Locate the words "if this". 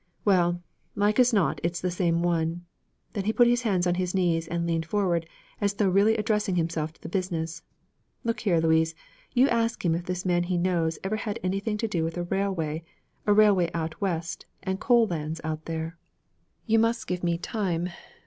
9.93-10.25